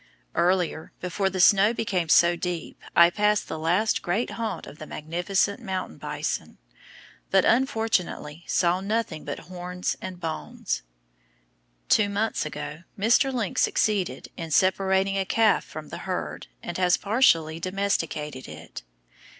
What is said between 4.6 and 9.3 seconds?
of the magnificent mountain bison, but, unfortunately, saw nothing